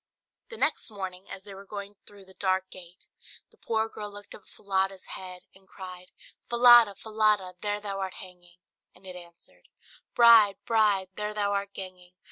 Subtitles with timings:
[0.49, 3.07] The next morning, as they were going through the dark gate,
[3.51, 6.07] the poor girl looked up at Falada's head, and cried
[6.49, 8.57] "Falada, Falada, there thou art hanging!"
[8.95, 9.67] and it answered
[10.15, 12.13] "Bride, bride, there thou art ganging!